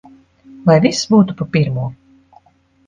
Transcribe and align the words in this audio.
Lai 0.69 0.79
viss 0.85 1.03
būtu 1.13 1.39
pa 1.43 1.49
pirmo! 1.59 1.87